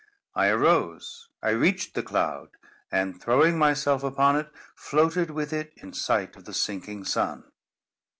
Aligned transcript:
I 0.33 0.47
arose, 0.47 1.27
I 1.43 1.51
reached 1.51 1.93
the 1.93 2.01
cloud; 2.01 2.49
and, 2.91 3.21
throwing 3.21 3.59
myself 3.59 4.01
upon 4.03 4.35
it, 4.35 4.51
floated 4.75 5.29
with 5.29 5.53
it 5.53 5.73
in 5.77 5.93
sight 5.93 6.35
of 6.35 6.45
the 6.45 6.55
sinking 6.55 7.05
sun. 7.05 7.43